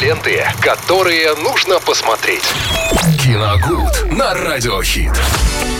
[0.00, 2.44] Ленты, которые нужно посмотреть.
[3.20, 5.10] Киногуд на Радиохит.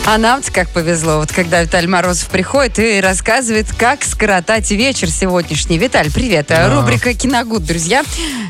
[0.07, 5.77] А нам как повезло, вот когда Виталий Морозов приходит и рассказывает, как скоротать вечер сегодняшний.
[5.77, 6.47] Виталь, привет.
[6.49, 6.75] Да.
[6.75, 8.03] Рубрика «Киногуд», друзья.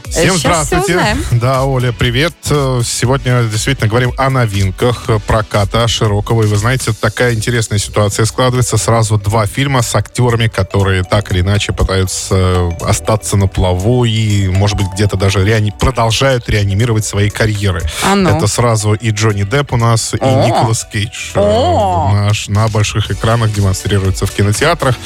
[0.09, 0.96] Всем Сейчас все здравствуйте.
[0.96, 1.25] узнаем.
[1.33, 2.32] Да, Оля, привет.
[2.50, 6.45] Э, Сегодня действительно говорим о новинках э, проката широкого.
[6.45, 8.77] И вы знаете, такая интересная ситуация складывается.
[8.79, 14.46] Сразу два фильма с актерами, которые так или иначе пытаются э, остаться на плаву и,
[14.48, 17.83] может быть, где-то даже реани- продолжают реанимировать свои карьеры.
[18.05, 18.30] А ну.
[18.30, 20.46] Это сразу и Джонни Депп у нас, и О.
[20.46, 21.33] Николас Кейдж.
[21.34, 22.10] э, О.
[22.12, 24.97] Наш, на больших экранах демонстрируется в кинотеатрах.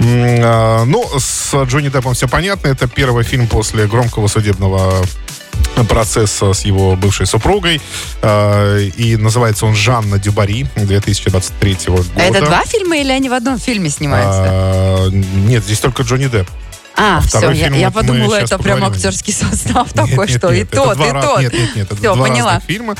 [0.00, 2.68] А, Ну, с Джонни Деппом все понятно.
[2.68, 5.04] Это первый фильм после громкого судебного
[5.88, 7.80] процесса с его бывшей супругой.
[8.22, 12.04] Э, И называется он «Жанна Дюбари» 2023 года.
[12.16, 14.42] А это два фильма или они в одном фильме снимаются?
[14.46, 16.48] А, Нет, здесь только Джонни Депп.
[16.98, 20.58] А, все, второй я, я подумала, это прям актерский состав Нет, такой, нет, что и
[20.58, 21.40] нет, это тот, и раз- тот.
[21.40, 22.60] Нет, нет, нет, это Все, два поняла.
[22.66, 22.96] фильма.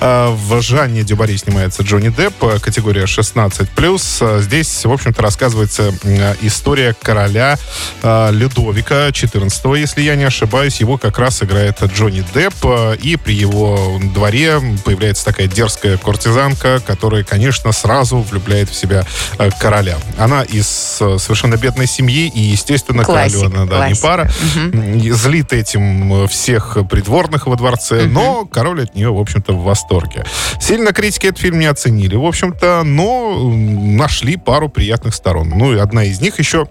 [0.00, 4.22] А, В «Жанне Дюбари» снимается Джонни Депп, э, категория 16+.
[4.22, 7.58] А, Здесь, в общем-то, рассказывается м, история короля
[8.02, 10.80] э, Людовика XIV, если я не ошибаюсь.
[10.80, 12.54] Его как раз играет Джонни Депп.
[12.64, 19.04] э, И при его дворе появляется такая дерзкая куртизанка, которая, конечно, сразу влюбляет в себя
[19.38, 19.96] э, короля.
[20.18, 24.06] Она из э, совершенно бедной семьи, и, естественно, Классика, королю она да, не классика.
[24.06, 24.30] пара.
[24.72, 29.62] М, Злит этим э, всех придворных во дворце, но король от нее, в общем-то, в
[29.62, 30.24] восторге.
[30.60, 35.50] Сильно критики этот фильм не оценили, в общем-то, но нашли пару приятных сторон.
[35.50, 36.66] Ну, и одна из них еще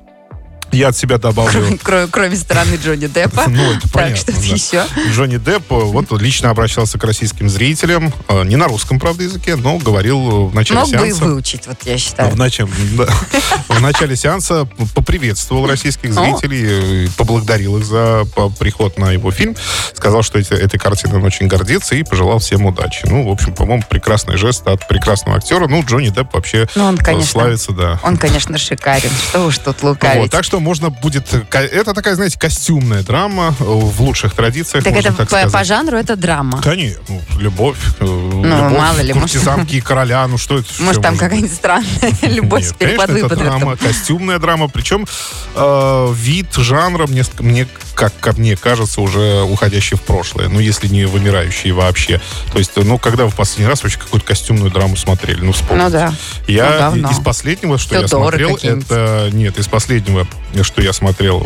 [0.71, 1.77] я от себя добавлю.
[1.83, 3.45] Кроме, кроме стороны Джонни Деппа.
[3.47, 4.45] Ну, это так, понятно, что-то да.
[4.45, 4.85] еще.
[5.11, 9.55] Джонни Депп э, вот лично обращался к российским зрителям, э, не на русском, правда, языке,
[9.55, 11.23] но говорил в начале Мог бы и сеанса.
[11.25, 12.31] выучить, вот я считаю.
[12.31, 13.07] В начале, да.
[13.69, 18.25] в начале сеанса поприветствовал российских зрителей, поблагодарил их за
[18.59, 19.55] приход на его фильм,
[19.93, 23.01] сказал, что эти, этой картиной он очень гордится и пожелал всем удачи.
[23.05, 25.67] Ну, в общем, по-моему, прекрасный жест от прекрасного актера.
[25.67, 27.99] Ну, Джонни Депп вообще Ну, он, э, конечно, славится, да.
[28.03, 29.09] Он, конечно, шикарен.
[29.29, 30.21] Что уж тут лукавить.
[30.21, 31.33] Вот, так что можно будет...
[31.51, 35.51] Это такая, знаете, костюмная драма э, в лучших традициях, так можно это так по, сказать.
[35.51, 36.61] по жанру это драма.
[36.61, 40.67] Конечно, ну, любовь, э, любовь, мало ли, куртизанки и короля, ну что это?
[40.79, 43.59] Может, что там какая-нибудь странная любовь с переподвыподвертом.
[43.59, 44.67] драма, костюмная драма.
[44.67, 45.07] Причем
[45.55, 47.25] э, вид жанра, мне,
[47.99, 50.47] как ко мне кажется, уже уходящий в прошлое.
[50.47, 52.21] Ну, если не вымирающий вообще.
[52.53, 55.41] То есть, ну, когда вы в последний раз вообще какую-то костюмную драму смотрели?
[55.41, 55.85] Ну, вспомните.
[55.85, 56.13] Ну да.
[56.47, 59.29] Я Ну, из последнего, что я Теодоры смотрел, это...
[59.33, 60.25] Нет, из последнего,
[60.61, 61.45] что я смотрел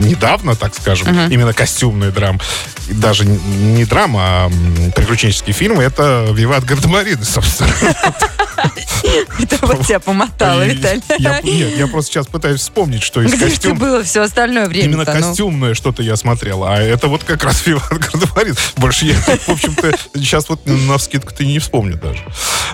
[0.00, 2.40] недавно, так скажем, именно костюмная драма.
[2.88, 4.50] И Даже не- драма, а
[4.96, 7.70] приключенческие фильмы, это «Виват Гардемарины», собственно.
[9.40, 11.02] Это вот тебя помотало, Виталий.
[11.18, 13.78] Нет, я просто сейчас пытаюсь вспомнить, что из Где же ты костюм...
[13.78, 17.90] было все остальное время Именно костюмное что-то я смотрел, а это вот как раз Виват
[17.90, 18.54] Гардемарин.
[18.76, 22.24] Больше я, в общем-то, сейчас вот на вскидку ты не вспомню даже.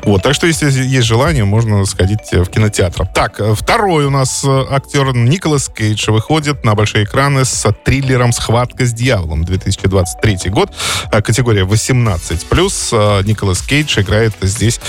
[0.05, 3.07] Вот, так что, если есть желание, можно сходить в кинотеатр.
[3.07, 8.33] Так, э, второй у нас э, актер Николас Кейдж выходит на большие экраны с триллером
[8.33, 10.71] «Схватка с дьяволом» 2023 год,
[11.12, 12.93] э, категория 18+.
[12.93, 14.81] Э, Николас Кейдж играет здесь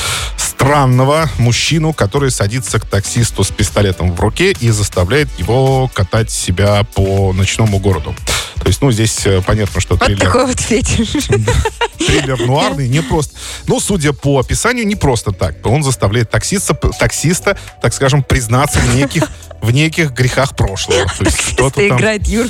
[0.91, 6.84] странного мужчину, который садится к таксисту с пистолетом в руке и заставляет его катать себя
[6.84, 8.13] по ночному городу.
[8.56, 11.28] То есть, ну, здесь э, понятно, что Вот триллер, такой вот фетиш.
[11.97, 13.34] триллер нуарный, не просто...
[13.68, 15.66] Ну, судя по описанию, не просто так.
[15.66, 19.24] Он заставляет таксиста, таксиста так скажем, признаться в неких
[19.61, 21.05] в неких грехах прошлого.
[21.05, 21.97] То есть что-то там...
[21.97, 22.47] играет Юр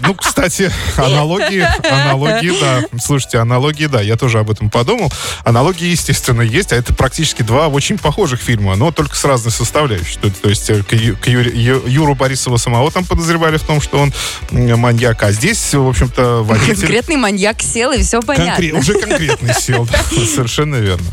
[0.00, 2.82] Ну, кстати, аналогии, аналогии, да.
[2.98, 5.12] Слушайте, аналогии, да, я тоже об этом подумал.
[5.44, 10.18] Аналогии, естественно, есть, а это практически два очень похожих фильма, но только с разной составляющей.
[10.18, 10.92] То, есть э, к,
[11.26, 14.12] Юру Борисова самого там подозревали в том, что он
[14.50, 16.76] маньяк, а здесь, в общем-то, водитель...
[16.76, 18.78] Конкретный маньяк сел, и все Конкре- понятно.
[18.78, 21.06] Уже конкретный сел, совершенно верно.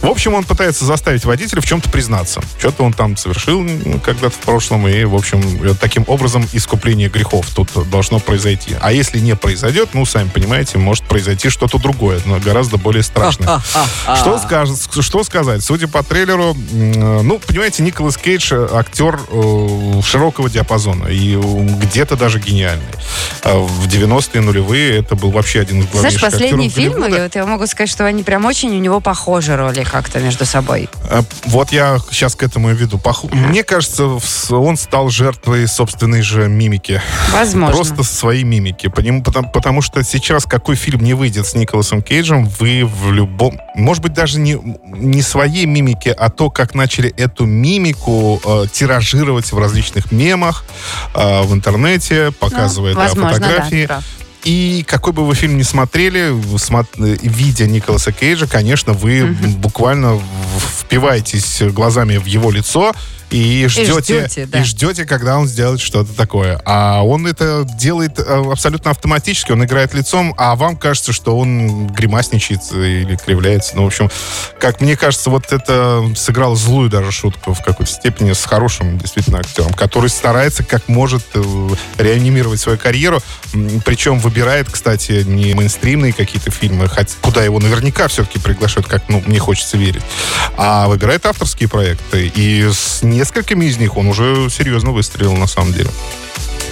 [0.00, 2.40] В общем, он пытается заставить водителя в чем-то признаться.
[2.58, 3.64] Что-то он там совершил
[4.04, 8.76] когда-то в прошлом, и, в общем, э, таким образом искупление грехов тут должно произойти.
[8.80, 13.60] А если не произойдет, ну, сами понимаете, может произойти что-то другое, но гораздо более страшное.
[14.16, 15.62] Что, скажет, что сказать?
[15.62, 21.40] Судя по трейлеру, м, ну, понимаете, Николас Кейдж э, актер э, широкого диапазона и э,
[21.40, 22.84] где-то даже гениальный.
[23.42, 27.34] А В 90-е нулевые это был вообще один из Знаешь, главнейших последние актеров фильмы, вот
[27.34, 30.88] я могу сказать, что они прям очень у него похожи роли как-то между собой.
[31.10, 32.98] А, Вот я сейчас к этому и веду.
[32.98, 34.18] Пох- Мне кажется,
[34.50, 37.00] он стал жертвой собственной же мимики.
[37.32, 37.74] Возможно.
[37.76, 38.88] Просто своей мимики.
[38.88, 43.12] По нему- потому, потому что сейчас какой фильм не выйдет с Николасом Кейджем, вы в
[43.12, 43.60] любом...
[43.74, 49.52] Может быть, даже не, не своей мимики, а то, как начали эту мимику э, тиражировать
[49.52, 50.64] в различных мемах,
[51.14, 53.86] э, в интернете, показывая да, Ну, возможно, да, фотографии.
[53.86, 54.04] прав.
[54.46, 56.32] И какой бы вы фильм ни смотрели,
[57.26, 59.26] видя Николаса Кейджа, конечно, вы
[59.58, 60.20] буквально
[60.80, 62.94] впиваетесь глазами в его лицо,
[63.30, 64.60] и ждете, и ждете, да.
[64.60, 66.60] и ждете, когда он сделает что-то такое.
[66.64, 71.88] А он это делает э, абсолютно автоматически, он играет лицом, а вам кажется, что он
[71.88, 73.76] гримасничает или кривляется.
[73.76, 74.10] Ну, в общем,
[74.60, 79.38] как мне кажется, вот это сыграл злую даже шутку в какой-то степени с хорошим действительно
[79.38, 81.68] актером, который старается как может э,
[81.98, 83.20] реанимировать свою карьеру,
[83.84, 89.22] причем выбирает, кстати, не мейнстримные какие-то фильмы, хоть, куда его наверняка все-таки приглашают, как ну,
[89.26, 90.02] мне хочется верить,
[90.56, 92.30] а выбирает авторские проекты.
[92.34, 95.90] И с несколькими из них он уже серьезно выстрелил, на самом деле.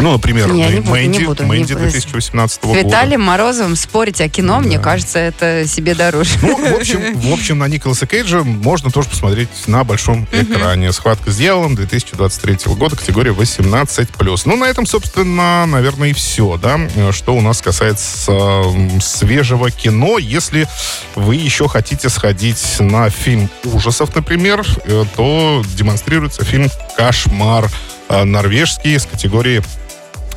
[0.04, 2.78] Ну, например, не буду, Мэнди, не буду, Мэнди не 2018 года.
[2.78, 4.60] С Виталием Морозовым спорить о кино, да.
[4.60, 6.32] мне кажется, это себе дороже.
[6.42, 10.92] Ну, в общем, в общем, на Николаса Кейджа можно тоже посмотреть на большом экране.
[10.92, 14.42] «Схватка с дьяволом» 2023 года, категория 18+.
[14.44, 16.78] Ну, на этом, собственно, наверное, и все, да,
[17.12, 18.62] что у нас касается
[19.00, 20.18] свежего кино.
[20.18, 20.68] Если
[21.14, 27.70] вы еще хотите сходить на фильм ужасов, например, э, то демонстрируется фильм «Кошмар»
[28.10, 29.62] э, норвежский с категории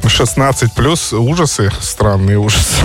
[0.05, 2.83] 16 плюс ужасы, странные ужасы.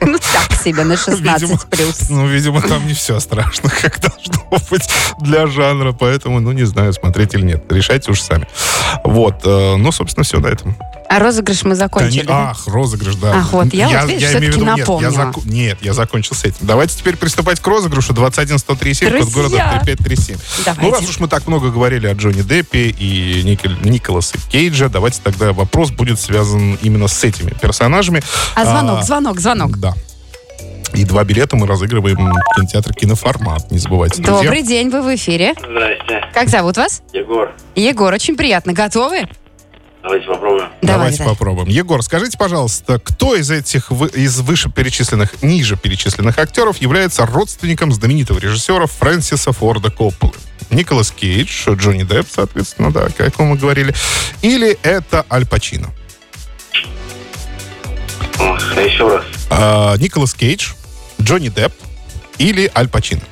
[0.00, 0.18] Ну,
[0.62, 2.08] себе, на 16 видимо, плюс.
[2.08, 4.88] Ну, видимо, там не все страшно, как должно быть
[5.20, 7.64] для жанра, поэтому, ну, не знаю, смотреть или нет.
[7.70, 8.46] Решайте уж сами.
[9.04, 10.76] Вот, э, ну, собственно, все на этом.
[11.08, 12.24] А розыгрыш мы закончили.
[12.24, 13.38] Да, ах, розыгрыш, да.
[13.38, 15.08] Ах, вот, я, я вот, видишь, все-таки напомню.
[15.08, 15.44] Нет я, зак...
[15.44, 16.58] нет, я закончил с этим.
[16.60, 20.38] Давайте теперь приступать к розыгрышу 21137, код города 3537.
[20.64, 20.82] Давайте.
[20.82, 23.72] Ну, раз уж мы так много говорили о Джонни Деппе и Никол...
[23.82, 28.22] Николасе Кейджа, давайте тогда вопрос будет связан именно с этими персонажами.
[28.54, 29.78] А звонок, а, звонок, звонок.
[29.78, 29.94] Да.
[30.94, 33.70] И два билета мы разыгрываем в кинотеатр «Киноформат».
[33.70, 34.42] Не забывайте, друзья.
[34.42, 35.54] Добрый день, вы в эфире.
[35.58, 36.24] Здрасте.
[36.34, 37.02] Как зовут вас?
[37.12, 37.52] Егор.
[37.74, 38.72] Егор, очень приятно.
[38.72, 39.28] Готовы?
[40.02, 40.68] Давайте попробуем.
[40.80, 41.68] Давайте Давай, попробуем.
[41.68, 48.86] Егор, скажите, пожалуйста, кто из этих из вышеперечисленных, ниже перечисленных актеров является родственником знаменитого режиссера
[48.86, 50.32] Фрэнсиса Форда Копполы?
[50.70, 53.94] Николас Кейдж, Джонни Депп, соответственно, да, как мы говорили.
[54.40, 55.90] Или это Аль Пачино?
[58.76, 59.24] Еще раз.
[59.50, 60.72] А, Николас Кейдж,
[61.20, 61.72] Джонни Депп
[62.38, 63.22] или Аль Пачино?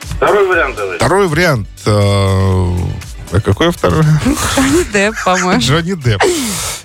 [0.00, 0.96] Второй вариант давай.
[0.96, 1.68] Второй вариант.
[1.86, 2.76] Э,
[3.30, 4.02] а какой второй?
[4.02, 5.60] Джонни Депп, по-моему.
[5.60, 6.22] Джонни Депп.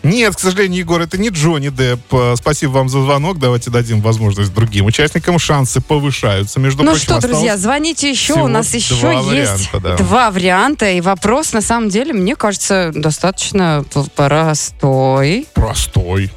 [0.03, 2.01] Нет, к сожалению, Егор, это не Джонни Депп.
[2.11, 3.39] Э, спасибо вам за звонок.
[3.39, 5.39] Давайте дадим возможность другим участникам.
[5.39, 6.59] Шансы повышаются.
[6.59, 8.33] Между ну прочим, что, друзья, звоните еще.
[8.33, 9.95] У нас еще есть варианта, да.
[9.95, 10.91] два варианта.
[10.91, 13.85] И вопрос, на самом деле, мне кажется, достаточно
[14.15, 15.47] простой.
[15.53, 16.31] Простой.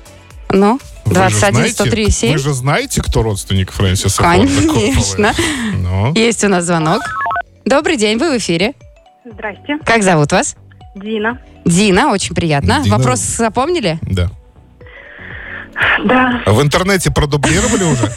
[0.50, 0.80] Ну?
[1.10, 2.32] 21 103 7.
[2.32, 5.34] Вы же знаете, кто родственник Фрэнсиса Конечно.
[5.74, 6.12] Ну?
[6.14, 7.02] Есть у нас звонок.
[7.64, 8.74] Добрый день, вы в эфире.
[9.24, 9.78] Здрасте.
[9.84, 10.56] Как зовут вас?
[10.96, 11.40] Дина.
[11.64, 12.80] Дина, очень приятно.
[12.82, 12.96] Дина.
[12.96, 13.98] Вопрос запомнили?
[14.02, 14.30] Да.
[16.04, 16.42] Да.
[16.46, 18.06] В интернете продублировали уже?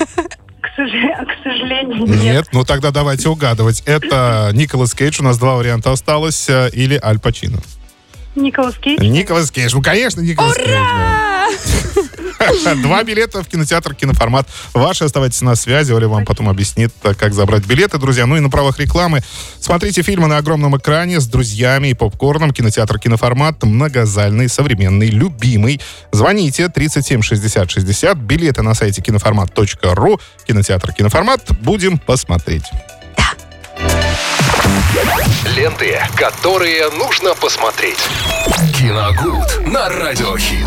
[0.76, 2.24] К сожалению, нет.
[2.24, 3.84] Нет, ну тогда давайте угадывать.
[3.86, 7.60] Это Николас Кейдж, у нас два варианта осталось, или Аль Пачино?
[8.36, 9.02] Николас Кейдж.
[9.04, 10.66] Николас Кейдж, ну конечно, Николас Ура!
[10.66, 10.76] Кейдж.
[10.76, 11.89] Да.
[12.82, 14.48] Два билета в кинотеатр «Киноформат».
[14.74, 15.92] Ваши оставайтесь на связи.
[15.92, 18.26] Оля вам потом объяснит, как забрать билеты, друзья.
[18.26, 19.22] Ну и на правах рекламы.
[19.60, 22.52] Смотрите фильмы на огромном экране с друзьями и попкорном.
[22.52, 25.82] Кинотеатр «Киноформат» многозальный, современный, любимый.
[26.12, 28.18] Звоните 37 60 60.
[28.18, 30.20] Билеты на сайте киноформат.ру.
[30.46, 31.46] Кинотеатр «Киноформат».
[31.62, 32.66] Будем посмотреть.
[35.56, 38.00] Ленты, которые нужно посмотреть.
[38.78, 40.66] Киногуд на радиохит.